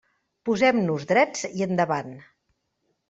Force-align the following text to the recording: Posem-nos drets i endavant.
Posem-nos 0.49 1.05
drets 1.13 1.45
i 1.59 1.67
endavant. 1.69 2.13